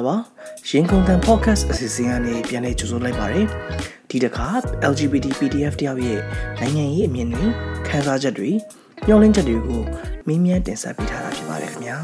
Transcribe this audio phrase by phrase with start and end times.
[0.00, 0.16] ္ဂလာပါ
[0.68, 3.46] ရင်ကုန်တန် podcast အစီအစဉ်ကနေပြန်လည်ကြိုဆိုလိုက်ပါတယ်
[4.10, 4.48] ဒီတစ်ခါ
[4.92, 6.20] LGBT PDF တယောက်ရဲ့
[6.60, 7.44] နိုင်ငံရေးအမြင်တွေ
[7.86, 8.50] ခန်းစားချက်တွေ
[9.06, 9.80] ညှော်လင့်ချက်တွေကို
[10.26, 11.96] မင်းမြန်းတင်ဆက်ပေးထားတာဖြစ်ပါတယ်ခင်ဗျာ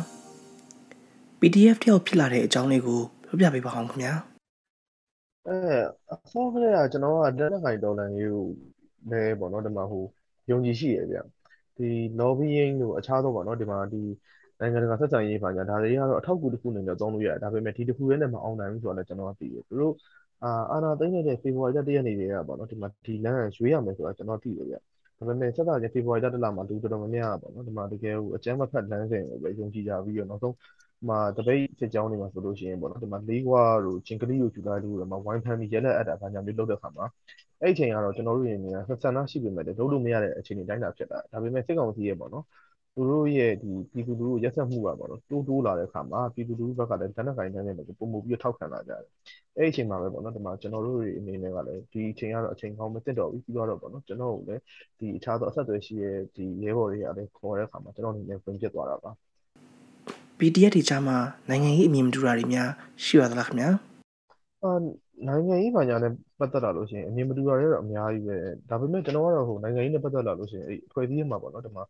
[1.40, 4.14] PDF တယောက်ဖြစ်လာတဲ့အကြောင်းလေးကိုပြောပြပေးပါအောင်ခင်ဗျာ
[5.48, 5.56] အဲ
[6.12, 8.46] အစောကလေးကကျွန်တော်ကတက်တက်ခိုင်တော်လန်ရေးကို
[9.10, 10.04] လည်းပေါ့နော်ဒီမှာဟို
[10.50, 11.18] ယုံကြည်ရှိရဗျ
[11.76, 11.88] ဒီ
[12.20, 14.02] lobbying တို့အခြားသောပေါ့နော်ဒီမှာဒီ
[14.60, 19.94] နိုင်ငံတကာဆက်ဆံရေးပါညာဒါတွေကတော့အထောက်အကူတစ်ခုအနေနဲ့သုံးလို့ရတယ်ဒါပေမဲ့ဒီတစ်ခုရဲနဲ့မအောင်နိုင်ဘူးဆိုတော့လည်းကျွန်တော်ကသိတယ်သူတို့
[20.42, 24.76] အာအာနာသိမ့်နေတဲ့ဖေဖော်ဝါရီလ1ရက်နေ့တည်းကပေါ့နော်ဒီမှာဒီလမ်းရွေးရမယ်ဆိုတာကျွန်တော်သိတယ်ဗျ
[25.18, 37.04] ဒါပေမဲ့ဆက်တာချင်းဖေဖော်ဝါရီလ1လမှာလူတော်တော်များများပေါ့နော်ဒီမှာတကယ်ဟိုအကျမ်းမဖတ်လမ်းစဉ်ကိုပဲယုံကြည်ကြပြီးတော့နောက်ဆုံးဒီမှာတပိတ်စစ်ကြောင်းတွေမှာဆိုလို့ရှိရင်ပေါ့နော်ဒီမှာလေးကွာတို့ချင်းကလေးတို့ကျူလာတို့တော့ဝိုင်းဖမ်းပြီးရဲလက်အပ်တာဘာညာမျိုးလုပ်တဲ့ခါမှာ
[37.60, 42.44] အဲ့အချိန်ကတော့ကျွန်တော်တို့ရင်ကဆက်ဆန္ဒရှိပေမဲ့လည်းလုပ်လို့မရတဲ့အခြေအနေတိုင်းတာဖြစ်တာဒါပေမဲ့စစ်ကောင်စီရဲ့ပေါ့နော်
[42.96, 49.00] သူတို့ရဲ့ဒီပြည်သူလူထုရက်စက်မှုကပေါ့နော်တိုးတိုးလာတဲ့အခါမှာပြည်သူလူထုဘက်ကလည်းတနက်ကိုင်းတန်းနဲ့ပုံမှုပြီးထောက်ခံလာကြတယ်
[49.56, 54.62] အဲ့ဒီအချိန်မှာပဲပေါ့နော်ဒီမှာကျွန်တော်တို့တွေအနေနဲ့ကလည်းဒီအချိန်ကတော့အချိန်ကောင်းမတင်တော့ဘူးပြီးတော့ပေါ့နော်ကျွန်တော်တို့လည်း
[54.98, 59.10] ဒီအခြားသောအဆက်အသွယ်ရှိတဲ့ဒီရဲဘော်တွေကလည်းခေါ်တဲ့အခါမှာကျွန်တော်အနေနဲ့ဝင်ပြစ်သွားတာပါ
[60.38, 61.16] PDF တွေကြားမှာ
[61.48, 62.68] နိုင်ငံရေးအမြင်မတူတာတွေများ
[63.04, 63.70] ရှိရသလားခင်ဗျာ
[64.62, 64.72] အာ
[65.26, 68.36] နိုင်ငံရေးဘာညာနဲ့ပတ်သက်လာလို့ရှိရင်အမြင်မတူတာတွေတော့အများကြီးပဲ
[68.70, 71.84] ဒါပေမဲ့ကျွန်တော်ကတော့ဟိုနိုင်ငံရေးနဲ့ပတ်သက်လာလို့ရှိရင်အဲ့အဖွဲ့အစည်းမှာပေါ့နော်ဒီမှာ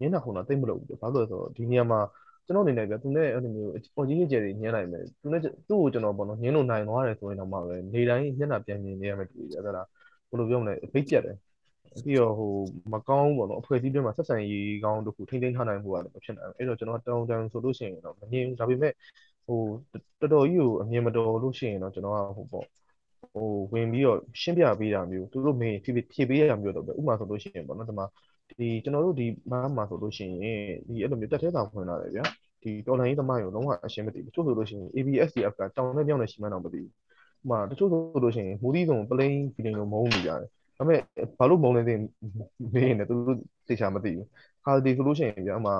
[0.00, 2.00] ညင်းတာခုံတာတိတ်မလို့ဘူးဘာလို့လဲဆိုတော့ဒီနေရာမှာ
[2.46, 9.82] ကျွန်တော်အနေနဲ့ပြသူနဲ့အဲ့လိုမျိုးပေါ်ကြီးကြီးကျယ်ကြီးညင်းနိုင်မယ်သူနဲ့သူ့ကိုကျွန်တော်ပေါ့နော်ညင်းလို့နိုင်သွားတယ်ဆိုရင်တော့မှပဲနေတိုင်းညက်တာပြန်မြင်နေရမယ်တူတယ်အဲ့ဒါ
[10.28, 11.36] ဘယ်လိုပြောမလဲဖိတ်ပြတ်တယ်
[12.04, 12.52] ပြီးတော့ဟို
[12.92, 18.92] မကောင်းပေါ့နော်အဖွဲ့အစည်းတွေမှာဆက်ဆံရေးကောင်းတို့ခုထိန်းသိမ်းထားနိုင်မှုကလည်းမဖြစ်နိုင်ဘူးအဲ့တော့ကျွန်တော်တောင်းတန်းဆိုလို့ရှိရင်တော့မငြင်းဘူးဒါပေမဲ့
[19.46, 19.58] ဟို
[20.20, 22.66] တော်တော်ကြီးကိုအမြင်မတော်လို့ရှိရင်တော့ကျွန်တော်ကဟိုပေါ့
[23.34, 28.06] ဟိုဝင်ပြီးတော့ရှင်းပြပေးတာမျိုးသူတို့မင်းဖြည့်ဖြည့်ပေးရမျိုးတော့ပဲဥပမာဆိုလို့ရှိရင်ပေါ့နော်ဒီမှာ
[28.58, 32.24] ဒီကျွန်တော်တို့ဒီဘာမှဆိုလို့ရှိရင်ဒီအဲ့လိုမျိုးတက်သေးတာဖွင့်လာတယ်ဗျာ
[32.62, 40.40] ဒီတော်လိုင်းသမားရောလုံးဝအရှင်းမသိဘူးတချို့ဆိုလို့ရှိရင် ABSDF ကတောင်းနဲ့မြောင်းနဲ့ရှိမှန်းတော့မသိဘူးဥပမာတချို့ဆိုလို့ရှိရင်မူသီးဆုံးပလိန်ဖီလင်းလိုမုန်းနေကြတယ်
[40.78, 41.00] ဒါပေမဲ့
[41.38, 41.94] ဘာလို့မုန်းနေသိ
[42.74, 44.26] မင်းနဲ့သူတို့သိချာမသိဘူး
[44.64, 45.72] ခါဒီဆိုလို့ရှိရင်ဗျာအမှ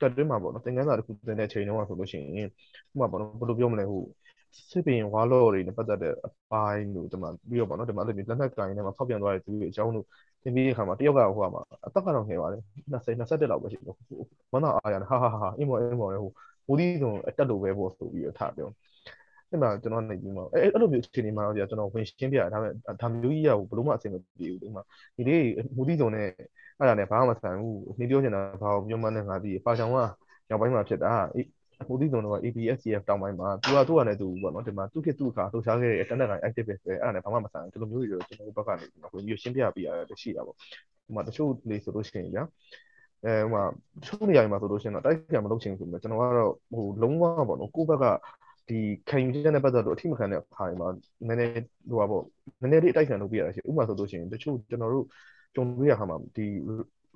[0.00, 2.48] တက်တွင်းမှာပေါ့နော်သင်ခန်းစာတစ်ခုသင်တဲ့ချိန်တုန်းကဆိုလို့ရှိရင်
[2.92, 4.02] ဥပမာပေါ့နော်ဘယ်လိုပြောမလဲဟို
[4.70, 10.06] စစ်ပင်ဝါလော်တွေနဲ့ပတ်သက်တဲ့အပိုင်းတို့ဒီမှာပြီးတော့ပေါ့နော်ဒီမှာအဲ့လိုမျိုးလက်နက်ကိုင်နဲ့မှာဖောက်ပြန်သွားတဲ့သူတွေအကြောင်းတို့
[10.42, 13.96] သင်ပြီးတဲ့အခါမှာတယောက်ကဟိုကမှာအသက်ကတော့ငယ်ပါတယ်20 21လောက်ပဲရှိတယ်
[14.52, 16.32] မနာအားရတယ်ဟာဟာဟာအင်းမော်အင်းမော်လေဟို
[16.66, 18.68] မိုးဒီဆိုအတက်လို့ပဲပေါ့ဆိုပြီးတော့ထားပြော
[19.50, 22.72] အဲ့မှာကျွန်တော်နေပြီးမှာအဲ့အဲ့လိုမျိုးအခြေအနေမှာတော့ကျွန်တော်ဝင်ရှင်းပြတာဒါပေမဲ့
[23.02, 24.82] ဒါမျိုးကြီးရဘလို့မှအဆင်မပြေဘူးဒီမှာ
[25.16, 25.44] ဒီလေး
[25.76, 26.26] မိုးဒီဆိုနဲ့
[26.78, 29.96] အဲ့ဒါနဲ့ဘာမှမဆိုင်ဘူးနေပြောချင်တာဘာကိုပြောမှန်းနဲ့ငါပြီးပါချောင်က
[30.50, 31.12] ရောက်ပိုင်းမှာဖြစ်တာ
[31.86, 42.44] ဟိုဒီတုံတော့ ABSCF တောင်းပိုင်းမှာသူကသူ့ကနေသူပေါ့နော်ဒီမှာသူ့ခေတ်သူ့အခါလှုပ်ရှားခဲ့တဲ့ internet က activist ပဲအဲ့ဒါနဲ့ဘာမှမဆိုင်ဘူးဒီလိုမျိုးတွေကျွန်တော်တို့ဘက်ကနေဝင်ပြီးရှင်းပြပေးရတယ်ရှိတာပေါ့ဒီမှာတချို့လေဆိုလို့ရှိရင်ဗျာ
[43.24, 43.62] အဲဟိုမှာ
[44.02, 48.04] တချို့နေရာတွေမှာဆိုလို့ရှိရင်တော့တိုက်ပြန်မလုပ်ချင်ဘူးဆိုတော့ကျွန်တော်ကတော့ဟိုလုံးဝပေါ့နော်ကိုယ့်ဘက်က
[48.68, 48.78] ဒီ
[49.08, 50.88] ခံယူချက်နဲ့ပတ်သက်လို့အထိမခံတဲ့အခါတွေမှာ
[51.28, 52.24] နည်းနည်းဟိုပါပေါ့
[52.60, 55.06] နည်းနည်းလေးအတိုက်ခံလုပ်ပြရတာရှိဥပမာဆိုလို့ရှိရင်တချို့ကျွန်တော်တို့
[55.54, 56.46] ကြုံတွေ့ရခါမှာဒီ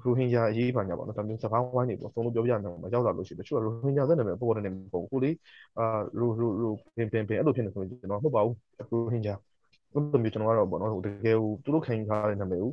[0.05, 5.35] ရိုဟင်ဂျာအရေးပါညာပေါ့နော်ဒါမျိုးစကားဝိုင်းနေပေါ့သုံးလို့ပြောပြနေမှာရောက်လာလို့ရှိရင်တချို့ကရိုဟင်ဂျာသက်နေမယ်ပေါ်တယ်နေမဟုတ်ဘူးကိုလေး
[5.79, 5.85] အာ
[6.19, 9.35] ရိုရိုရိုပင်ပင်ပင်အဲ့လိုဖြစ်နေဆိုရင်ကျွန်တော်မဟုတ်ပါဘူးရိုဟင်ဂျာ
[9.93, 12.71] အဲ့လိုမျိုးကျွန်တော်ကတော့ပေါ့နော်ဟိုတကယ်ကိုသူတို့ခံယူထားတဲ့နာမည်ကို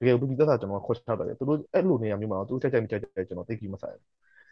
[0.00, 3.96] တကယ်ကိုသူသက်သာကျွန်တော်ခေါ်ချတယ်သူတို့အဲ့လိုနေရာမျိုးမှာသူတို့ကြိုက်ကြိုက်မကြိုက်ကြိုက်ကျွန်တော်သိကြည့်မဆိုင်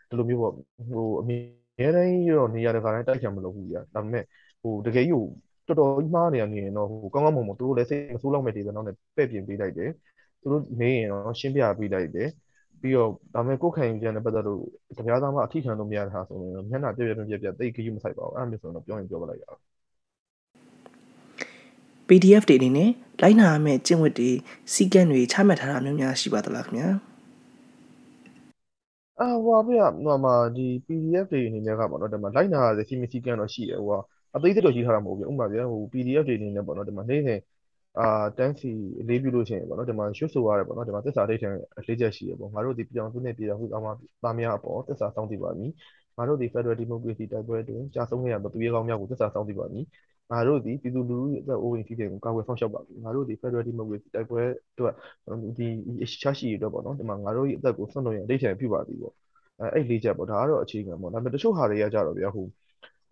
[0.09, 4.25] ဘူးဒီလိုမျိုးပေါ့ဟိုအမြဲတမ်းရောနေရာတကာတိုင်းတိုက်ချင်မလို့ဘူးကြာဒါပေမဲ့
[4.63, 5.25] ဟိုတကယ်ကြီးကို
[5.69, 9.91] တော်တော်ကြီးမှားနေရနေရင်တော့ဟိုကောင်းကောင်းမွန်မွန်သူတို့လည်းစိတ်မဆိုးလောက်မဲ့ဒီပဲနောက်နဲ့ပဲ့ပြင်ပေးလိုက်တယ်
[10.41, 12.29] သူတို့နေရင်တော့ရှင်းပြပေးလိုက်တယ်
[12.81, 14.63] ပြီးတော့ဒါမဲ့ကိုယ်ခံယူချက်နဲ့ပတ်သက်လို့
[14.99, 19.61] တရားသားမှအထီးခံလို့မရတဲ့ဟာဆိုရင်မျက်နှာပြပြပြပြသိခရီးမဆိုင်ပါဘူးအဲ့လိုမျိုးဆိုတော့ပြောရင်ပြောပလိုက်ရအောင်
[22.09, 22.91] PDF တွေအနေနဲ့
[23.23, 24.31] လိုက်နာရမယ့်ကျင့်ဝတ်တွေ
[24.73, 26.91] စီကံတွေချမှတ်ထားတာမျိုးများရှိပါသလားခင်ဗျာ
[29.21, 34.01] အာဟိုပါဗျာဟိုမှာဒီ PDF တွေအနေနဲ့ကပေါ့နော်ဒီမှာလိုက်နာရတဲ့စီမီစီကံတော့ရှိတယ်ဟိုက
[34.35, 37.39] အသေးစိတ်တော့ရေးထားတာမဟုတ်ဘူးဥပမာဗျာဟို PDF တွေအနေနဲ့ပေါ့နော်ဒီမှာနေ့စဉ်
[37.99, 38.07] အာ
[38.39, 38.71] တန်းစီ
[39.09, 41.49] လေးပြုလို့ရှိရင်ပေါ့နော်ဒီမှာရွှတ်ဆိုရတယ်ပေါ့နော်ဒီမှာသစ္စာဒိဋ္ဌံ
[41.87, 43.91] လေးချက်ရှိရပေါ့ငါတို့ဒီပြောင်းစုနဲ့ပြည်တော်စုအမှ
[44.23, 45.71] သားများအပေါ်သစ္စာစောင့်တည်ပါမည်
[46.17, 49.85] ငါတို့ဒီ Federal Democracy တိုက်ပွဲတွင်ကြာဆုံးခဲ့ရသောသူရဲကောင်းများကိုသစ္စာစောင့်တည်ပါမည်
[50.31, 54.43] ငါတို့ဒီပြည်သူလူထုရဲ့အသက်အိုးအိမ်ထိခိုက်ကိုကာကွယ်ဆောင်ရှောက်ပါမယ်ငါတို့ဒီ Federal Democracy တိုက်ပွဲ
[54.73, 54.95] အတွက်
[55.59, 55.67] ဒီ
[56.23, 59.15] ချာရှိရအတွက်ပေါ့နော်ဒီမှာငါတို့ရဲ့အသက်ကိုဆွန့်လွတ်ရန်အဋ္ဌံပြုပါသည်ပေါ့
[59.61, 62.47] အဲအဲ့လေးချက်ပေါ့ဒါကတော့အခြေခံပေါ့ဒါပေမဲ့တချို့ဟာတွေကကြတော့ဗျာဟို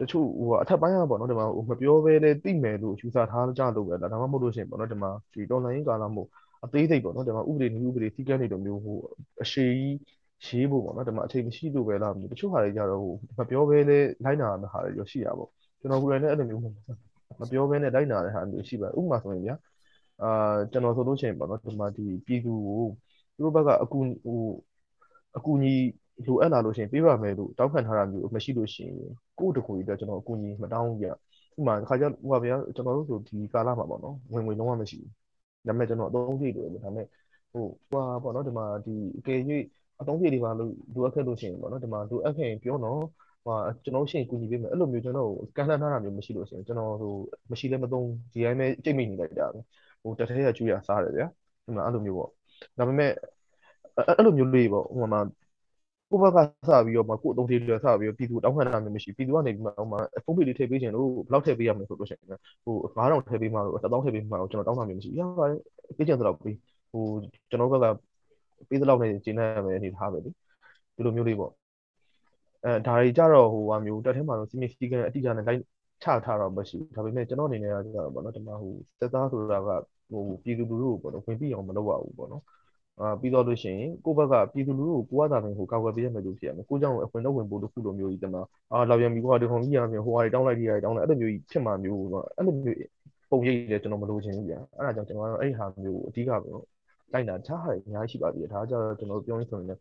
[0.00, 6.28] တချို့ဟိုအထက်ပိုင်းကပေါ့နော်ဒီမှာဟိုမပြောဘဲနဲ့သိမယ်လို့ယူဆထားကြလို့ပဲဒါမှမဟုတ်လို့ရှိရင်ပေါ့နော်ဒီမှာဒီ online ကာလမို့
[6.64, 8.96] အသေးစိတ်ပေါ့နော်ဒီမှာဥပဒေနည်းဥပဒေစည်းကမ်းတွေလိုမျိုးဟို
[9.42, 9.66] အရှိ
[10.44, 15.50] ကြီးရေးဖို့ပေါ့နော်ဒီမှာအချိန်မရှိလို့ပဲလားတချို့ဟာတွေကြတော့ဟိုမပြောဘဲနဲ့လိုက်နာတဲ့ဟာတွေရောရှိတာပေါ့
[15.80, 16.62] ကျွန်တော်ကိုယ်တိုင်လည်းအဲ့လိုမျိုး
[17.40, 19.56] မပြောဘဲနဲ့လိုက်နာတဲ့ဟာမျိုးရှိပါတယ်ဥပမာဆိုရင်ဗျာ
[20.22, 22.82] အာကျွန်တော်ဆိုလို့ရှိရင်ပေါ့နော်ဒီမှာဒီပြည်သူကို
[23.36, 24.40] သူတို့ဘက်ကအကူဟို
[25.36, 25.74] အကူအညီ
[26.24, 28.96] လိုအပ်လာလို့ရှိရင်ပေးပါမယ်လို့တောင်းခံထားတာမျိုးမရှိလို့ရှိရင်
[29.38, 31.10] ကိုယ့်တကူကြီးအတွက်ကျွန်တော်အကူအညီမတောင်းဘူးပြဥ
[31.58, 35.10] ပမာတစ်ခါကျဟိုပါဗျာကျွန်တော်တို့ဆိုဒီကာလမှာပေါ့နော်ဝင်ငွေလုံးဝမရှိဘူး
[35.66, 37.06] ဒါပေမဲ့ကျွန်တော်အသုံးပြည့်တယ်ဒါပေမဲ့
[37.52, 39.40] ဟိုဟွာပေါ့နော်ဒီမှာဒီအကယ်၍
[40.00, 43.00] အသုံးပြည့်တွေပါလို့လိုအပ်ခဲ့လို့ရှိရင်ပေါ့နော်ဒီမှာလိုအပ်ခဲ့ရင်ပြောတော့
[43.44, 47.12] ဟိုကျွန်တော်ရှင်းကူညီပေးမယ်အဲ့လိုမျိုးကျွန်တော်ကန်လှမ်းထားတာမျိုးမရှိလို့ရှိရင်ကျွန်တော်ဟို
[47.50, 49.46] မရှိလဲမသုံးဒီတိုင်းပဲကြိတ်မိနေလိုက်တာ
[50.02, 51.26] ဟိုတထဲရကျွေးရစားတယ်ဗျာ
[51.64, 52.30] ဒီမှာအဲ့လိုမျိုးပေါ့
[52.78, 53.10] ဒါပေမဲ့
[53.96, 55.20] အဲ့လိုမျိုးလေးပေါ့ဟိုမှာ
[56.10, 56.38] ကိုဘက်က
[56.68, 65.58] စပြီးတော့မှကိုအသုံးတွေတွေစပြီးတော့ပြည်သူတောင်းခံတာမျိုးမရှိပြည်သူကနေပြီးမှဟိုမှာဖုန်းပေလေးထည့်ပေးခြင်းလို့ဘယ်လောက်ထည့်ပေးရမလဲဆိုလို့ရှိရင်ဟို9000ထည့်ပေးမှလို့1000ထည့်ပေးမှလို့ကျွန်တော်တောင်းတာမျိုးမရှိရပါတယ်
[65.96, 66.56] ပေးခြင်းဆိုတော့ပြီး
[66.92, 67.04] ဟို
[67.50, 67.86] ကျွန်တော်ဘက်က
[68.68, 70.30] ပေးသလောက်နဲ့ကျင်းနေရမယ်အနေထားပဲလေ
[70.96, 71.52] ဒီလိုမျိုးလေးပေါ့
[72.64, 75.60] အဲဒါတွေကြတော့ဟိုဟာမျိုးတက်ထဲမှာတော့စီမီစီကန်အတိအကျနဲ့လိုက်
[76.02, 79.68] ချထားတော့မရှိဘူးဒါပေမဲ့ကျွန်တော်အနေနဲ့ကကြတော့ပေါ့နော်ဒီမှာဟိုစက်သားဆိုတာက
[80.10, 82.42] ဟိုပြည်သူလူထုကိုပေါ့နော်ဝင်ပြီးအောင်မလုပ်ရဘူးပေါ့နော်
[83.00, 88.36] အာပြီးတော့လို့ရှိရင်ကိုယ့်ဘက်ကပြည်သူလူထုကိုကိုယ်ကသာပင်ကိုကာကွယ်ပေးရမယ်လို့ဖြစ်ရမယ်ကိုကြောင့်အခွင့်အရေးဝင်ဖို့တစ်ခုလိုမျိုးကြီးတမ
[88.72, 92.78] အာလောက်ရမီကွာဒီခုံကြီးရမယ်ဟိုဟာတွေတောင်းလိုက်တွေတောင်းလိုက်အဲ့လိုမျိုးကြီးဖြစ်မှာမျိုးတော့အဲ့လိုမျိုး
[93.30, 96.48] ပုံရိပ်လည်းကျွန်တော်မလိုချင်ဘူးဗျာအဲ့ဒါကြောင့်ကျွန်တော်ကတော့အဲ့ဒီဟာမျိုးကိုအဓိကပဲ
[97.12, 99.80] လိုက်တာထားရအများကြီးရှိပါသေးတယ်ဒါကြောင့်ကျွန်တော်ပြောရင်းဆိုရင်လည်း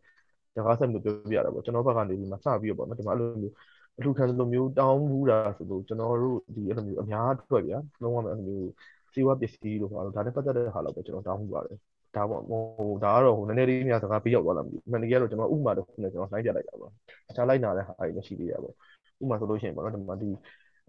[0.56, 3.54] တကားဆက်လို့ပြောပြရတာပေါ့ကျွန်တော်ဘက်ကနေပြီးမှစပြီးတော့ပေါ့နော်ဒီမှာအဲ့လိုမျိုး
[3.98, 8.70] အထူးခံလိုမျိုးတောင်းမှုတာဆိုလို့ကျွန်တော်တို့ဒီအဲ့လိုမျိုးအများအတွက်ဗျာလုံးဝမအဲ့လိုမျိုး
[9.14, 11.78] စေဝပစ္စည်းလို့ပါတော့ဒါနဲ့ပတ်သက်တဲ့ဟာလောက်ပဲကျွန်တော်တောင်းမှုပါတယ်
[12.16, 16.90] ဒါပေါ့ဟိုဒါကတော့ဟိုနည်းနည်းလေးများစကားပေးရောက်သွားလာမသိဘူးအမှန်တကယ်တော့ကျွန်တော်ဥမာတစ်ခုနဲ့ကျွန်တော်နှိုင်းပြလိုက်တာပေါ့
[17.30, 18.74] အခြားလိုက်နာတဲ့ဟာတွေလည်းရှိသေးရပေါ့
[19.22, 20.28] ဥမာဆိုလို့ရှိရင်ပေါ့နော်ဒီမှာဒီ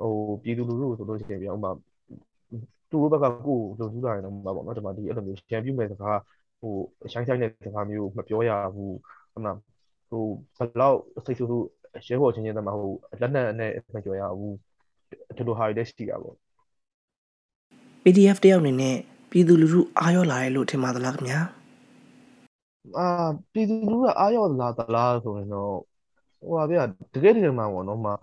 [0.02, 0.12] ဟို
[0.44, 1.72] ပြည်သူလူထုဆိုလို့ရှိရင်ဗျာဥမာ
[2.90, 6.20] သူတို့ဘက်ကကိုယ်လုံထူးတာရင်တော့မှာပေါ့နော်ဒီမှာဒီအဲ့လိုမျိုးရန်ပြုမဲ့စကား
[6.60, 6.74] ဟို
[7.12, 8.96] ရှိုင်းဆိုင်တဲ့စကားမျိုးမပြောရဘူး
[9.34, 9.58] ဟုတ်လား
[10.10, 10.26] ဟို
[10.58, 11.58] ဘလောက်စိတ်ဆူဆူ
[12.08, 12.92] ရဲဘော်ချင်းချင်းတမဟို
[13.22, 14.56] လက်နက်နဲ့မကြော်ရဘူး
[15.38, 16.36] ဒီလိုဟာတွေလည်းရှိတာပေါ့
[18.04, 18.98] PDF တယောက်အနေနဲ့
[19.30, 21.40] ပြည်သူလူထုအားရောလာတယ်လို့ထင်ပါသလားခင်ဗျာ
[22.98, 23.06] အာ
[23.52, 25.74] ပြည်သူလူထုကအားရောလာသလားဆိုရင်တော့
[26.40, 26.84] ဟိုပါဗျာ
[27.14, 28.14] တကယ်တကယ်မှပေါ့နော်မှာ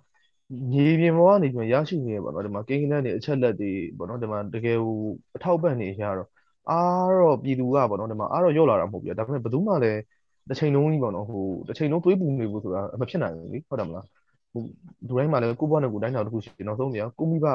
[0.73, 4.95] မြေပြင်ပေါ်ကနေကျွန်တော်ရရှိနေရပေါ့နော်ဒီမှာကိန်းကနန်းတွေအချက်လက်တွေပေါ့နော်ဒီမှာတကယ်ဟို
[5.37, 6.29] အထောက်ပံ့နေရတော့
[6.69, 10.01] အားတော့ပြည်သူကပေါ့နော်ဒီမှာအားတော့ရော့လာတာမဟုတ်ဘူးဒါပေမဲ့ဘယ်သူမှလည်း
[10.49, 14.07] တစ်ချိန်လုံးကြီးပေါ့နော်ဟိုတစ်ချိန်လုံးသွေးပူနေဘူးဆိုတာမဖြစ်နိုင်ဘူးလေဟုတ်တယ်မလား
[14.53, 14.63] ဟို
[15.07, 17.47] ဒီတိုင်းမှာလည်းကိုယ့်ဘဝနဲ့ကိုယ်တိုင်းတာတစ်ခုရှိတယ်နောက်ဆုံးပြကိုမိဘ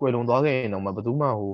[0.00, 1.50] ကွယ်လွန်သွားခဲ့ရင်တော့မှဘယ်သူမှဟို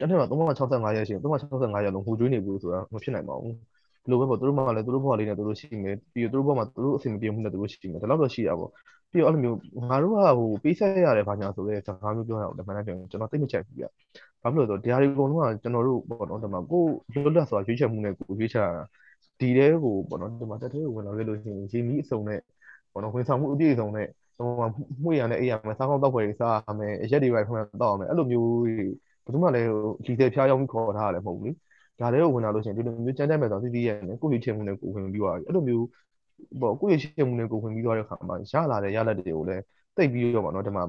[0.00, 3.54] တစ်နေ့မှာ365ရက်ရှိရင်365ရက်လုံးဟိုကျွေးနေဘူးဆိုတာမဖြစ်နိုင်ပါဘူး
[4.02, 8.70] ဒီလိုပဲပေါ့သူတို့မှလည်းသူတို့ဘဝလေးနဲ့သူတို့ရှိမယ်ပြီးတော့သူတို့ဘဝမှာသူတို့အဆင်မပြေမှုနဲ့သူတို့ရှိမယ်ဒါတော့တော့ရှိတာပေါ့
[9.10, 9.58] ပြီးတော့အဲ့လိုမျိုး
[9.90, 13.84] ငါတို့ကဟိုပေးဆက်ရတယ်ဘာညာဆိုတဲ့စကားမျိုးပြောရအောင်တမန်တန်ကျွန်တော်သိမချက်ဘူးပြ
[14.42, 16.82] ဘာဖြစ်လို့လဲဆိုတော့တရားတွေအကုန်လုံးကကျွန်တော်တို့ပေါ့နော်ဒီမှာကို
[17.12, 18.84] လွတ်လပ်စွာရွေးချယ်မှုနဲ့ကိုရွေးချယ်ရတာ
[19.40, 22.40] ဒီတဲကိုပေါ့နော်ဒီမှာတက်တဲ့ကိုဝင်လာခဲ့လို့ရှိရင်ရေမီးအစုံနဲ့
[22.92, 24.68] ပေါ့နော်ဝန်ဆောင်မှုအပြည့်အစုံနဲ့ဟိုမှာ
[25.02, 28.50] မှုရနဲ့အေးရမယ်စားကောင်းတောက်ဖွယ်စားရမယ်ရက်တွေပဲဖွင့်တောက်ရမယ်အဲ့လိုမျိုး
[29.24, 29.68] ဘယ်သူမှလည်း
[30.06, 31.52] ဒီတဲ့ဖျားယောင်းပြီးခေါ်ထားရတယ်မဟုတ်ဘူးလေ
[32.00, 35.86] ဒါလည်းဝင်လာလို့ရှိရင်ဒီလိုမျိုးကြမ်းတမ်းမဲ့ဆိုသိသိရဲ့နဲ့ကိုယ့်ရွေးချယ်မှုနဲ့ကိုဝင်ပြီးသွားပြီအဲ့လိုမျိုး
[36.60, 39.62] ပေါ့ကိုယ့်ရွေးချယ်မှုနဲ့ကိုဝင်ပြီးသွားတဲ့အခါမှာရလာတဲ့ရလဒ်တွေကိုလည်း
[39.96, 40.84] တိတ်ပြီးတော့ပေါ့နော်ဒီမှာ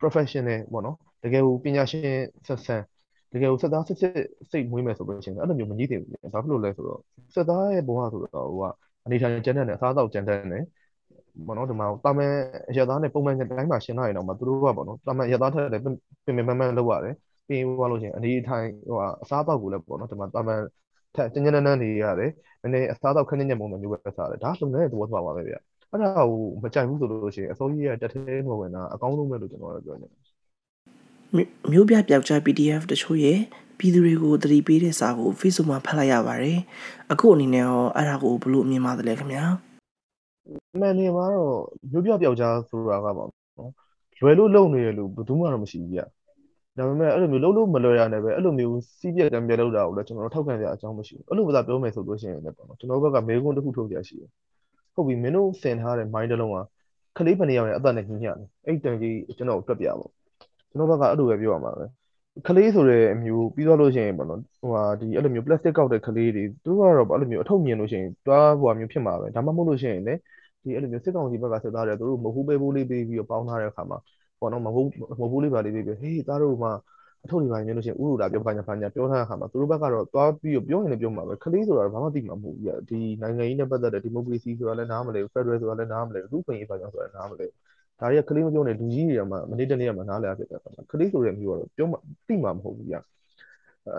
[0.00, 2.76] professional ပေါ့နော်တကယ်ကိုပညာရှင်ဆက်ဆံ
[3.32, 4.14] တကယ်ကိုစက်သားစစ်စစ်
[4.50, 7.00] စိတ်မွေးမယ်ဆိုလို့ရှိရင်အဲ့လိုမျိုးမကြီးသေးဘူး။ဘာဖြစ်လို့လဲဆိုတော့
[7.34, 8.64] စက်သားရဲ့ဘဝဆိုတော့ဟိုက
[9.04, 10.62] အနေထိုင်ကြမ်းတမ်းတယ်အစားအသောက်ကြမ်းတမ်းတယ်
[11.46, 12.32] ဘောနော်ဒီမှာတာမန်
[12.76, 15.94] ရသားနဲ့ပုံမှန်တိုင်းမှာရှင်းထားရင်တော့မှသူတို့ကဘောနော်တာမန်ရသားထက်လည်းပင်
[16.36, 17.14] ပင်ပန်းပန်းလောက်ရတယ်
[17.46, 20.60] ပြီးရင်ဟိုလို့ရှိရင်အနေထိုင်ဟိုအစားအသောက်ကိုလည်းဘောနော်ဒီမှာတာမန်
[21.14, 22.30] ထက်ကျဉ်းကျဉ်းနန်းနန်းနေရတယ်
[22.62, 25.54] နည်းနည်းအစားအသောက်ခက်ညံ့ပုံမျိုးပဲစားတယ်ဒါလုံနေတဲ့သဘောသွားပါပဲဗျ
[25.90, 30.20] အဲ့ဒါကိုမကြိုက်ဘူးဆိုလို့ရှိရင်အစိုးရကတက်သေးမဝင်တာအကောင်းဆုံးပဲလို့ကျွန်တော်တို့ပြောနေတယ်
[31.72, 33.38] မျိုးပြပျောက်ကြား PDF တချို့ရဲ့
[33.78, 36.58] ပြည်သူတွေကိုတတိပေးတဲ့စာကို Facebook မှာဖတ်လိုက်ရပါတယ်။
[37.12, 39.44] အခုအနေနဲ့ရောအဲ့ဒါကိုဘလို့မြင်ပါတယ်ခင်ဗျာ။
[40.80, 41.54] မှန်နေမှာတော့
[41.90, 43.70] မျိုးပြပျောက်ကြားဆိုတာကပေါ့နော်။
[44.20, 46.00] လွယ်လို့လုံနေရလို့ဘယ်သူမှတော့မရှိဘူးဗျ။
[46.78, 54.30] ဒါပေမဲ့အဲ့လိုမျိုးလုံးလုံးမလွယ်ရနဲ့ပဲအဲ့လိုမျိုးစီးပြက်တံပြက်လောက်တာကိုလည်းကျွန်တော်ထောက်ခံကြအကြောင်းမရှိဘူးအဲ့လိုပဲပြောမယ်ဆိုလို့ရှိရင်လည်းပေါ့နော်ကျွန်တော်ဘက်ကမေကွန်းတစ်ခုထုတ်ကြရှိတယ်
[54.94, 56.56] ဟုတ်ပြီမင်းတို့စင်ထားတဲ့ mind တစ်လုံးက
[57.16, 58.36] ကလေးပနေရောက်ရဲ့အသက်နဲ့ညှိညတယ်
[58.66, 60.06] အဲ့တန်ကြီးကျွန်တော်တွက်ပြပါ
[60.70, 61.84] ကျွန်တော်ဘက်ကအဲ့လိုပဲပြောရမှာပဲ
[62.46, 70.20] ကလေးဆိုတဲ့အမျိုးပြီးတော့လို့ရှိရင်ပေါ့နော်ဟိုဟာဒီအဲ့လိုမျိုး plastic ကောက်တဲ့ကလေးတွေသူကတော့အဲ့လိုမျိုးအထုပ်မြင်လို့ရှိရင်တွားဟိုဟာမျိုးဖြစ်မှာပဲဒါမှမဟုတ်လို့ရှိရင်လည်း
[70.62, 73.98] ဒီအဲ့လိုမျိုးစစ်ကောင်စီဘက်ကစစ်သားတွေသူတို့မဟုတ်ပေးဖို့လေးပေးပြီးတော့ပေါင်းထားတဲ့အခါမှာ
[74.42, 74.88] ပေါ့နော်မဟုတ်
[75.20, 76.68] မဟုတ်လေးပါလေးပေးပြီးဟေးသားတို့မှ
[77.24, 91.96] အထုပ်တွေပါမြင်လို့ရှိရင်ဥရုတာပြောပါညာပါညာပြောထားတဲ့အခါမှာသူတို့ဘက်ကတော့တွားပြီးတော့ပြောရင်လည်းပြောမှာပဲကလေးဆိုတာဘာမှသိမှာမဟုတ်ဘူးဒီနိုင်ငံရေးနဲ့ပတ်သက်တဲ့ဒီမိုကရေစီဆိုတာလည်းနားမလဲဘူးဖက်ဒရယ်ဆိုတာလည်းနားမလဲဘူးလူ့ခွင့်ရေးပါကြောင့်ဆိုတာနားမလဲဘူးဒါတွေကကလေးမပြောနဲ့လူကြီးတွေကမှမနေ့တနေ့ကမှနားလည်ရဖြစ်တယ်ကလေးဆိုတဲ့မျိုးကတော့ပြောမှ
[92.26, 93.00] သိမှာမဟုတ်ဘူးကြာ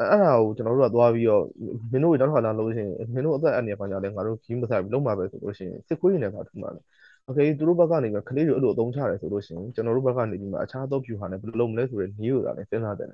[0.09, 1.43] အဲ့ဒါကိုကျွန်တော်တို့ကသွားပြီးတော့
[1.91, 6.81] မင်းတို့နောက်တစ်ခါလာလို့ရှိရင်မင်းတို့အသက်အန္တရာယ်ပါကြတယ်ငါတို့ကြီးမဆိုင်ဘူးလုံးပါပဲဆိုလို့ရှိရင်စစ်ခွေးနေမှာထူမှာလေ
[7.29, 13.09] အကယ်၍သူတို့ဘက်ကနေပြီးကလေးတွေအဲ့လိုအသုံးချတယ်ဆိုလို့ရှိရင်ကျွန်တော်တို့ဘက်ကနေပြီးမှအခြားသော view ဟာလည်းဘယ်လိုလုပ်မလဲဆိုတဲ့နည်းကိုဒါလည်းစဉ်းစားတယ်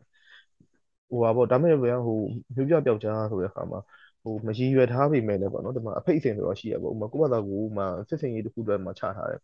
[1.09, 2.17] ဟိုပါပေါ့ဒါမဲ့ဗျာဟို
[2.55, 3.79] မြို့ပြပျောက်ချားဆိုတဲ့အခါမှာ
[4.23, 9.39] ဟိုမရည်ရွယ်ထားပေမဲ့လည်းပေါ့နော်ဒီမှာအဖိတ်အစင်ဆိုတော့ရှိရပေါ့ဥမာကိုယ့်ဘာသာကိုမှစစ်စင်ရေးတစ်ခုတည်းမှာချထားတယ်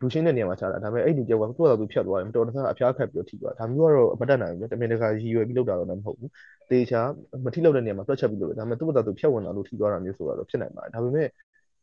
[0.00, 6.30] လူရှင်းတဲ့နေရာမှာချတာဒါပေမဲ့အဲ့ဒီကြောက်ကသူ့တော်သူဖြတ်သွားတယ်မတော်တဆအဖျားခတ်ပြီးတော့ထိသွားဒါမျိုးကတော့မတတ်နိုင်ဘူးတမင်တကာရည်ရွယ်ပြီးလုပ်တာတော့လည်းမဟုတ်ဘူး
[6.70, 7.00] တေချာ
[7.44, 11.28] မထိလောက်တဲ့နေရာမှာတွက်ချက်ပြီးလုပ်တယ်ဒါပေမဲ့သူ့တော်သူဖြတ်ဝင်လာလို့ထိသွားတာမျိုးဆိုတော့ဖြစ်နိုင်ပါတယ်ဒါပေမဲ့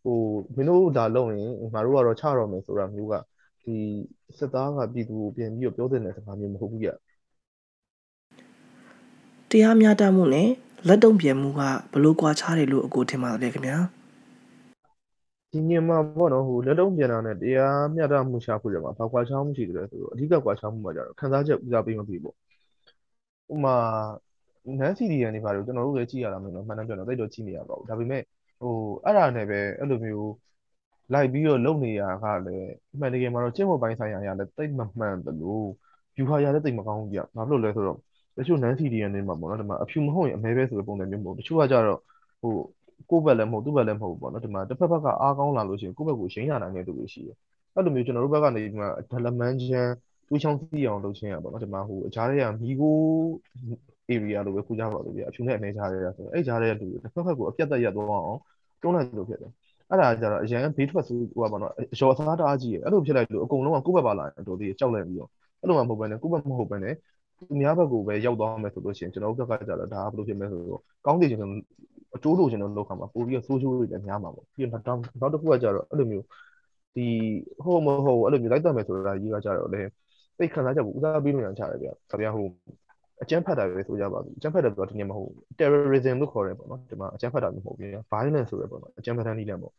[0.03, 0.17] ဟို
[0.55, 3.13] မင်းတို့ဒါလုပ်ရင်ငါတို့ကတော့ချတော့မယ်ဆိုတာမျိုးက
[3.63, 3.75] ဒီ
[4.37, 6.89] စစ်သားကပြည်သူကိုပြန်ပြီးတော့ပြောတဲ့စကားမျိုးမဟုတ်ဘူးကြ
[9.49, 10.47] တရားမျှတမှုနဲ့
[10.87, 11.61] လက်တုံ့ပြန်မှုက
[11.93, 13.77] ဘလို့ကွာခြားတယ်လို့အကိုထင်ပါတယ်ခင်ဗျာ
[15.51, 22.35] ဒီညမှာပေါ့နော်ဟိုလက်တုံးပြန်တာနဲ့တရားမျှတမှုရှာဖို့ရမှာဘာကွာခြားမှုရှိတယ်လဲဆိုတော့အဓိကကွာခြားမှုမှာကြတော့ခံစားချက်ဦးစားပေးမပြီးပေါ့
[23.53, 23.75] ဥမာ
[24.79, 28.21] နန်းစီဒီယန်တွေဘာလို့ကျွန်တော်တို့လည်းကြည့်ရတာမျိုးနော်မှန်တယ်ပြောတော့တိတ်တော့ကြည့်နေရပါဘူးဒါပေမဲ့
[28.61, 28.75] ဟို
[29.05, 30.31] အဲ့ဒါနဲ့ပဲအဲ့လိုမျိုး
[31.13, 35.65] လိုက်ပြီးတော့လုပ်နေရကလည်းအမှန်တကယ်မှာတော့ကျင့်ဝတ်ပိုင်းဆိုင်ရာအရာလည်းတိတ်မမှန်တယ်လို့
[36.17, 37.97] ယူဟာရလည်းတိတ်မကောင်းဘူးပြဘာလို့လဲဆိုတော့
[38.37, 41.99] တချို့နန်းစီဒီယန်တွေမှာပေါ့နော်ဒီမှာအဖြူမဟုတ်ရင်အမဲပဲဆိုတဲ့ပုံစံမျိုးမဟုတ်တချို့ကကြတော့
[42.41, 42.53] ဟို
[43.09, 47.35] ကိုယ့်ဘက်လည်းမဟုတ်သူ့ဘက်လည်းမဟုတ်ဘူးပေါ့နော်ဒီမှာတစ်ဖက်ဘက်ကအားကောင်းလာလို့ရှိရင်ကိုယ့်ဘက်ကိုရိမ့်ရနိုင်တဲ့သူတွေရှိတယ်
[47.75, 49.87] အဲ့လိုမျိုးကျွန်တော်တို့ဘက်ကနေဒီမှာဒလမန်ချန်
[50.27, 52.97] တူးချောင်းစီးအောင်လုပ်ချင်းရပါတော့ဒီမှာဟိုအကြားတွေကမီကို
[54.09, 58.39] area လို့ပဲခုကြပါလို့ပြအဖြူနဲ့အနေကြားတွေကဆိုအဲ့ကြားတွေကလူတစ်ဖက်ဖက်ကိုအပြတ်သက်ရက်သွားအောင်
[58.81, 59.51] တွန်းလိုက်လို့ဖြစ်တယ်
[59.89, 65.29] အဲ့ဒါကြတော့အရန်ဘေးထွက်ဆိုဟိုပါတော့ရော်အစားတအားကြီးရအဲ့လိုဖြစ်လိုက်လို့အကုန်လုံးကကိုယ့်ဘက်ပါလာရင်တော်သေးကြောက်လိုက်ပြီးတော့
[65.61, 66.93] အဲ့လိုမှမဟုတ်ဘဲနဲ့ကိုယ့်ဘက်မဟုတ်ဘဲနဲ့
[67.37, 71.51] သူများဘက်ကိုပဲရောက်သွားမယ်ဆိုလို့ရှိရင်ကျွန်တော်တို့ဘက်ကကြတော့ဒါကဘယ်လိုဖြစ်မလဲဆိုတော့ကောင်းတယ်ကျွန်တော်
[72.15, 76.25] အကျိုးလိုချင်တဲ့လောက်ခါမှာပို့ပြီးတော့ဆိုးချိုးတွေလည်းများမှာပေါ့ပြီးတော့နောက်နောက်တစ်ခုကကြတော့အဲ့လိုမျိုး
[76.95, 77.05] ဒီ
[77.63, 79.81] ဟိုမဟုတ်အဲ့လိုမျိုးလိုက်တတ်မယ်ဆိုတာကြီးကကြတော့လေ
[80.37, 82.45] စိတ်ခံစားချက်ကိုဦးစားပေးလို့ရချတယ်ဗျာခင်ဗျာဟို
[83.23, 89.73] အကြမ်းဖက်တာပဲဆိုကြပါဘူးအကြမ်းဖက်တယ်ဆိုတော့ဒီနေ့မဟုတ် terrorism လို့ခေါ်တယ်ပေါ့နော်ဒီမှာအကြမ်းဖက်တာမျိုးမဟုတ်ဘူး violence ဆိုရပေါ့နော်အကြမ်းဖက်တဲ့နည်းလမ်းပေါ့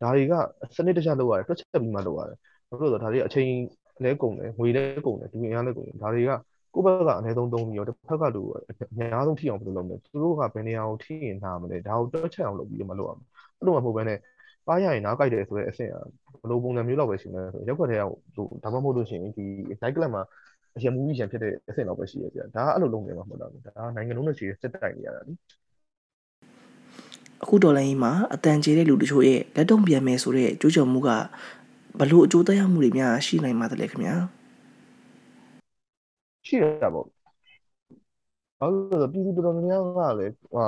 [0.00, 0.34] ဒါတွေက
[0.76, 2.38] စနစ်တကျလုပ်ရတယ်တွက်ချက်ပြီးမှလုပ်ရတယ်
[2.68, 3.50] ဘာလို့လဲဆိုတော့ဒါတွေအချိန်
[4.04, 6.30] လဲကုန်တယ်ငွေလဲကုန်တယ်ဒီအင်အားလဲကုန်တယ်ဒါတွေက
[6.74, 8.58] ကိုယ့်ဘက်ကအနည်းဆုံးသုံးပြီးတော့တစ်ဖက်ကလူအ
[8.98, 13.26] များဆုံးထိအောင်ဘယ်လိုလုပ်မလဲသူတို့ကဘယ်နေရာကိုထိရင်နာမလဲဒါကိုတွက်ချက်အောင်လုပ်ပြီးမှလုပ်ရမယ်
[13.58, 14.18] အဲ့လိုမှမဟုတ်ဘဲနဲ့
[14.66, 15.96] ပါရရင်နားကြိုက်တယ်ဆိုတဲ့အဆင့်ဘ
[16.44, 18.00] ယ်လိုပုံစံမျိုးလောက်ပဲရှိနေလဲဆိုရက်ွက်တဲ့
[18.34, 19.46] ဟိုဒါမှမဟုတ်လို့ရှိရင်ဒီ
[19.80, 20.22] night club မှာ
[20.76, 25.32] အရင်မူကြီးရန်ဖြစ်တဲ့အဆင့်လောက်ပဲရှိရကြဒါကအဲ့လိုလုပ်နေမှာမဟုတ်တော့ဘူးဒါကနိုင်ငံလုံးနဲ့ရှိတဲ့စစ်တိုက်နေရတာလी
[27.42, 31.08] အခုဒေါ်လာကြီးမှာအတန်ကျေတဲ့လူတချို့ရဲ့လက်တုံ့ပြန်မယ်ဆိုတဲ့ကြိုးကြော်မှုက
[31.98, 34.16] ဘလို့အကျိုးသက်ရောက်မှုတွေများရှိနိုင်ပါသလဲခင်ဗျာ
[36.46, 37.04] ရှိရတာပေါ့
[38.58, 40.66] ဘာလို့လဲဆိုတော့ပြည်သူတော်တော်များများကလည်းဟာ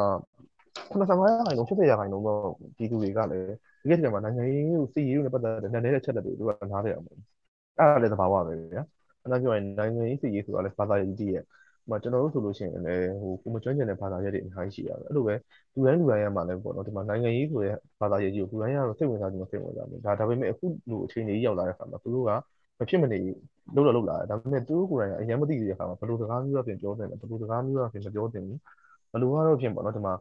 [0.91, 2.41] 85ရာခိုင်နှုန်း80ရာခိုင်နှုန်းတော့
[2.77, 3.47] ပြည်သူတွေကလည်း
[3.83, 8.83] ဒီကနေ့မှာနိုင်ငံရေးကိုစီရေးနဲ့ပတ်သက်တဲ့နည်းနည်းတဲ့ချက်လက်တွေသူကနားလည်အောင်အဲ့ဒါလည်းသဘာဝပဲဗျာ
[9.27, 11.43] အဲ့ဒါပြောရင်နိုင်ငံရေးစီရေးဆိုတာလည်းဘာသာရေးကြီးရဲ့
[11.89, 15.35] ဟိုကျွန်တော်တို့ဆိုလို့ရှိရင်လည်းဟိုကိုမကျွမ်းကျင်တဲ့ဘာသာရေးတွေအများကြီးရှိရတယ်အဲ့လိုပဲ
[15.75, 22.31] လူတိုင်းလူတိုင်းရမှာလည်းပေါ့နော်ဒီမှာနိုင်ငံရေးဆိုတဲ့ဘာသာရေးကြီးကိုလူတိုင်းရတော့စိတ်ဝင်စားခြင်းမစိတ်ဝင်စားဘူးဒါဒါပေမဲ့အခုလူအခြေအနေကြီးရောက်လာတဲ့အခါမှာသူတို့က
[22.79, 23.19] မဖြစ်မနေ
[23.75, 28.59] လှုပ်တော့လှုပ်လာတယ်ဒါပေမဲ့သူတို့ကိုယ်တိုင်ကအရင်မသိတဲ့အခါမှာဘယ်လိုစကားမျိုးအပြင်ပြောတယ်လဲဘယ်လိုစကားမျိုးအပြင်မပြောသင့်ဘူး
[29.13, 30.15] ဘယ်လိုကတော့ဖြစ်ပေါ့နော်ဒီမှာ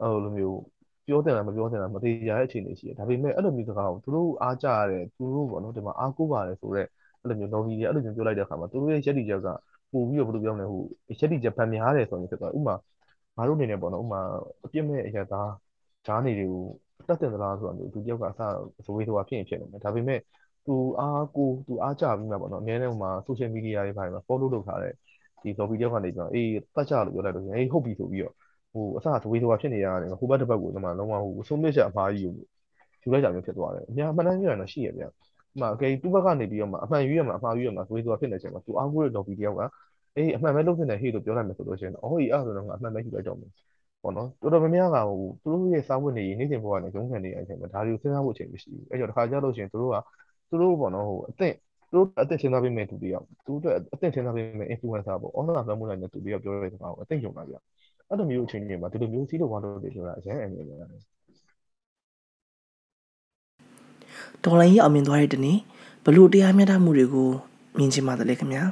[0.00, 0.58] ဟိုလိုမျိုး
[1.06, 6.88] ပြောတယ်လားမပြောတယ်လားမသိရတဲ့အခြေအနေရှိတယ်ဒါပေမဲ့အဲ့လိုမျိုးစကားကိုသူတို့အားကြရတယ်သူတို့ပေါ့နော်ဒီမှာအားကိုးပါတယ်ဆိုတော့
[7.20, 9.48] အဲ့လိုမျိုး lobby တွေအဲ့လိုမျိုးပြောလိုက်တဲ့အခါမှာသူတို့ရဲ့ရက်တီချက်က
[9.92, 10.82] ပို့ပြီးတော့ဘယ်လိုပြောမလဲဟို
[11.20, 12.74] ရက်တီချက်ဗန်များတယ်ဆိုရင်ဖြစ်သွားဥမာ
[13.36, 14.20] ငါတို့အနေနဲ့ပေါ့နော်ဥမာ
[14.64, 15.48] အပြစ်မဲ့အရသား
[16.06, 16.64] ဓာတ်နေတွေကို
[17.08, 20.20] တတ်တယ်သလားဆိုတာမျိုးသူတယောက်ကအစဇဝေးသွားဖြစ်ရင်ဖြစ်နေတယ်ဒါပေမဲ့
[20.66, 24.92] သူအားကိုသူအားကြပြီးမှပေါ့နော်အများနဲ့ဟိုမှာ social media တွေဘာတွေမှာ follow လုပ်ထားတဲ့
[25.42, 28.34] ဒီ lobby တယောက်ကနေပြီးတော့အေးတတ်ကြလို့ပြောလိုက်လို့အေးဟုတ်ပြီဆိုပြီးတော့
[28.72, 32.34] ဟိုအစဇဝေးသွားဖြစ်နေရတယ်ဟိုဘက်တစ်ဘက်ကိုဒီမှာလုံးဝဟိုအဆုံးမြတ်ချက်အမှားကြီးကို
[33.02, 39.62] ယူလိုက်ကြမျိုးဖြစ်သွားတယ်အများမှန်တမ်းပြောရင်တော့ရှိရဗျာဒီ မှာအကေသူ့ဘက်ကနေပြီးတော့မှအမှန်ယူရမှာအမှားယူရမှာဇဝေးသွားဖြစ်နေချိန်မှာသူအားကိုးတဲ့ lobby တယောက်က
[40.16, 43.50] အေးအမှန်ပဲလုပ်နေတယ်ဟေ့လို့ပြောလိုက်မယ်ဆိုလို့ရှိရင်အော်ဟေးအဲ့ဆိုတော့ငါအမှန်ပဲယူလိုက်တော့မယ်
[44.02, 49.96] ပေါ့နော်တော်တော်များများကဟိုသူတို့ရဲ့စာဝတ်နေရေးနေ့စဉ်ဘဝနဲ့ရုန်းကန်နေတဲ့အချိန်မှာဒါတွေကိုစဉ်းစားဖို့အချိန်မရှိဘူးအဲ့ကြောင့်တစ်ခါကြားလို့ရှိရင်သူတို့က
[50.50, 51.54] သူတို့ပေါ့နော်ဟိုအသင့်
[51.90, 57.54] သူတို့အသင့်စဉ်းစားပေးမယ်သူတယောက်သူတို့အသင့်စဉ်းစားပေးမယ် influencer ပေါ့ online လွှမ်းမိုးနိုင်တဲ့သူတယောက်ပြောတဲ့စကားကိုအသင့်ယုံတာဗျ
[58.08, 60.66] အဲ့လိုမျိုးအချိန်တွေမှာဒီလိုမျိုးစီးလို့ဝါလို့တွေပြောတာအရင်အမြင်
[64.44, 65.58] ဒေါ်လာကြီးအောင်မြင်သွားတဲ့တနေ့
[66.04, 67.28] ဘလို့တရားမျှတမှုတွေကို
[67.78, 68.64] မြင်ချင်ပါတယ်လေခင်ဗျာ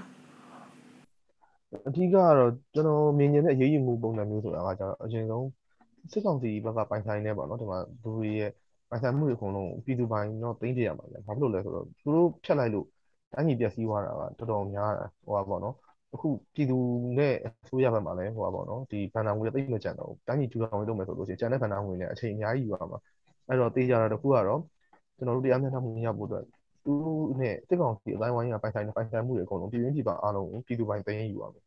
[1.88, 5.46] အဓိကကတော့ကျွန်တော်မြင်နေတဲ့ရေးယူမှုပုံစံမျိုးဆိုတာကကျတော့အရင်ဆုံး
[6.12, 8.50] စစ်ကောင်စီဘက်ကပိုင်ဆိုင်နေပေါ့နော်ဒီမှာလူတွေရဲ့
[8.90, 12.86] ပိုင်ဆိုင်မှုတွေအကုန်လုံးပြည်သူပိုင်တော့သိမ်းကြရမှာလေဘာဖြစ်လို့လဲဆိုတော့သူတို့ဖြတ်လိုက်လို့
[13.32, 14.90] တိုင်းပြည်ပျက်စီးသွားတာကတော်တော်များ
[15.24, 15.74] ဟိုပါပေါ့နော်
[16.14, 16.76] အခုပြည်သူ
[17.18, 22.98] နဲ့အစိုးရဘက်မှာလည်းဟိုပါပေါ့နော်ဒီဘဏ္ဍာငွေတိတ်မကြံတော့တိုင်းပြည်ကျူထောင်ရေးလုပ်မယ်ဆိုလို့ရှိရင်ကျန်တဲ့ဘဏ္ဍာငွေနဲ့အချိန်အများကြီးယူရမှာ
[23.48, 24.60] အဲ့တော့တေးကြတာတခုကတော့
[25.18, 26.44] ကျွန်တော်တို့တရားမျှတမှုရဖို့အတွက်
[26.84, 26.92] သူ
[27.40, 31.64] နဲ့စစ်ကောင်စီအတိုင်းဝိုင်းကပိုင်ဆိုင်တဲ့ပိုင်ဆိုင်မှုတွေအကုန်လုံးပြည်ရင်းပြည်ပအားလုံးကိုပြည်သူပိုင်သိမ်းယူရမယ်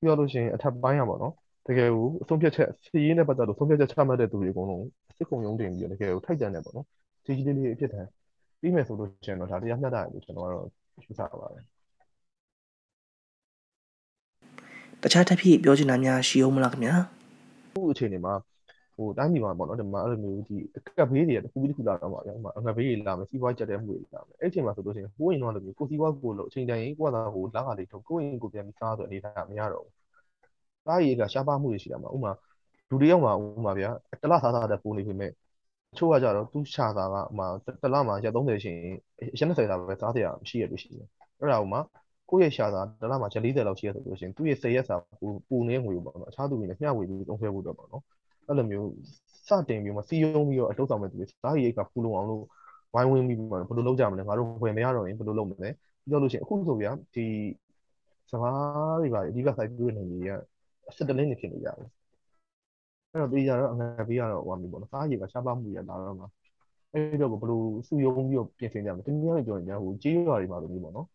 [0.00, 1.32] ပြောလို့ရှိရင်အထက်ပိုင်းရပါတော့
[1.66, 4.84] တကယ်ကိုအဆုံးဖြတ်ချက်စီးရေးနဲ့ပတ်သက်လို့ဆုံးဖြတ်ချက်ချမှတ်တဲ့သူတွေအကုန်လုံး
[5.16, 6.86] စစ်ကုံရုံးတင်ပြီးတကယ်ကိုထိုက်တန်တယ်ပေါ့နော်
[7.24, 8.08] ကြီးကြီးလေးလေးအဖြစ်တန်း
[8.60, 10.66] ပြီးမယ်ဆိုလို့ရှိရင်တော့ဒါတရားမျှတတယ်လို့ကျွန်တော်ကတော့
[11.04, 11.64] ယူဆပါတယ်
[15.02, 16.94] တခြားတစ်ဖြစ်ပြောချင်တာများရှိအောင်မလားခင်ဗျာ
[17.70, 18.51] အခုအချိန်ဒီမှာဟိဟို
[19.18, 29.94] တိုင်းပြည်မှာပေါ့နော်ဒီမှာအဲ့လိုမျိုးဒီအကပ်ဘေးတွေတခုပြီးတစ်ခုလာတော့မှာဗျာဟိုမှာအငတ်ဘေးတွေလာမယ်စီးပွားကြက်တဲ့မှုတွေလာမယ်အဲ့အချိန်မှာဆိုလို့ရှိရင်ဟိုးရင်တော့လိုမျိုးကိုစီးပွားကိုလို့အချိန်တန်ရင်ကိုကသာဟိုလက်ကလေးထုတ်ကိုရင်ကိုပြန်ပြီးစားဆိုအနေထားမရတော့ဘူး
[30.86, 32.32] သားရည်ကရှားပါမှုတွေရှိတာမှာဥမာ
[32.90, 33.90] လူတယောက်မှာဥမာဗျာ
[34.22, 35.30] တလစားစားတဲ့ပုံနေပေမဲ့
[35.92, 37.46] အချို့ကကြတော့သူရှာတာကဥမာ
[37.82, 38.76] တလမှာရက်30ရှင်
[39.38, 41.06] ရက်20တာပဲစားတရားမရှိရလို့ရှိတယ်
[41.40, 41.80] အဲ့ဒါဥမာ
[42.30, 48.02] ကိုယ့်ရဲ့ရှာတာတလမှာရက်40လောက်ရှိရဆိုလို့ရှိရင်သူ့ရဲ့10ရက်စာပူပူနေငွေပေါ့နော်အခြားသူတွေနဲ့မျှဝေပြီးသုံးဆွဲဖို့တော့ပေါ့နော်
[48.48, 48.90] အဲ့လိုမျိုး
[49.48, 52.42] စတင်ပြီးမှစီယုံပြီးတော့အလုပ်ဆောင်မဲ့သူတွေစားရည်ကပူလုံအောင်လို့
[52.94, 55.68] ဝိုင်းဝန်းပြီးမှဘယ်လိုလုပ်ကြမလဲငါတို့ဝယ်မရတော့ရင်ဘယ်လိုလုပ်မလဲ
[56.08, 57.26] ပြောလို့ရှိရင်အခုဆိုဗျာဒီ
[58.30, 58.50] စဘာ
[59.00, 60.30] တွေပါအဓိက site တွေနေကြီးက
[60.88, 61.74] အစစ်တလင်းနေဖြစ်နေကြတယ်
[63.12, 66.28] အဲ့တော့ဒီကြတော့အငယ်ပေးရတော့ဟိုမှာပေါ့နော်စားရည်ကရှားပါမှုရလာတော့မှာ
[66.92, 71.06] အဲ့တော့ဘယ်လိုစုယုံပြီးတော့ပြင်ဆင်ကြမလဲတနည်းအားဖြင့်ပြောရင်ဟိုကြေးရွာတွေမှာလိုမျိုးပေါ့နော်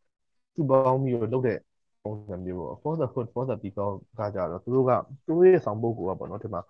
[0.56, 1.58] စုပေါင်းပြီးတော့လုပ်တဲ့
[2.04, 4.92] ပုံစံမျိုးပေါ့ for the food for the people ကကြတော့သူတို့က
[5.26, 6.62] သူတို့ရဲ့ဆောင်ပုဒ်ကပေါ့နော်ဒီမှာ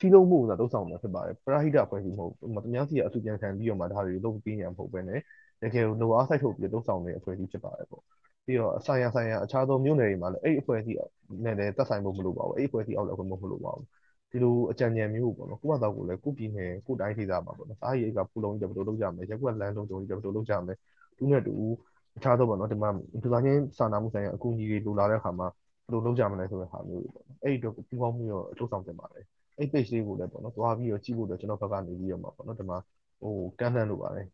[0.00, 5.10] စီးလုံးမှုဆိုတာတုံးဆောင်မှာဖြစ်ပါတယ်ပရာဟိတအဖွဲ့အစည်းမဟုတ်ဘူး။တများစီကအထူးပြန်ခံပြီးတော့မှဒါတွေလုပ်ပြီးညာမဟုတ်ပဲね
[5.62, 8.02] တကယ်လို့ lower site ထုတ်ပြီးတုံးဆောင်တဲ့အဖွဲ့အစည်းဖြစ်ပါတယ်ပေါ့။
[8.44, 10.98] ပြီးတော့ဆိုင်ရာဆိုင်ရာအခြားသောမြို့နယ်တွေမှာလည်းအဲ့ဒီအဖွဲ့အစည်း
[11.44, 13.86] နဲ့လည်းသက်ဆိုင်ဖို့မလိုပါဘူး။အဲ့ဒီအဖွဲ့အစည်းအောက်လည်းဝင်ဖို့မလိုပါဘူး။
[14.30, 20.74] ဒီလိုအကြံဉာဏ်မျိုးပေါ့နော်ကိုယ့်ဘာသာကိုလည်းကိုယ့်ပြည်နယ်ကိုယ့်တိုင်းဒေသမှာပေါ့နော်စားရည်ကပူလုံးကြီးဘယ်လိုလုပ်ကြမလဲရက်ကွက်လမ်းလုံးကြုံကြီးဘယ်လိုလုပ်ကြမလဲ
[21.16, 21.54] သူနဲ့တူ
[22.16, 22.90] အခြားသောပေါ့နော်ဒီမှာ
[23.22, 25.46] ဒီမှာချင်းစာနာမှုဆိုင်ရာအကူအညီတွေလိုလာတဲ့အခါမှာ
[25.84, 29.24] ဘယ်လိုလုပ်ကြမလဲဆိုတဲ့ဟာမျိုးတွေပေါ့နော်အဲ့ဒီတော့ပူပေါင်းမှုရောအကျိုးဆောင်တင်ပါတယ်
[29.58, 32.78] အဲ့ page လေးကိုလည်းပေါ့နော်သွားပြီးတော့ကြည့်ဖို့တော့ကျွန်တော်ဘက်ကနေပြီးတော့မှာပေါ့နော်ဒီမှာ
[33.20, 34.26] ဟိုကန့်နှံ့လို့ပါတယ်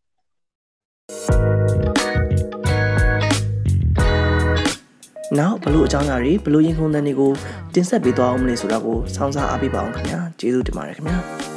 [5.39, 7.31] နောက်ဘလို့အကြောင်းအရာတွေဘလို့ရင်ခုန်တဲ့တွေကို
[7.73, 11.50] တင်ဆက်ပေးသွားအောင်မလဲဆိုတာကိုစောင့်စားအားပေးပါအောင်ခင်ဗျာကျေးဇူးတင်ပါတယ်ခင်ဗျာ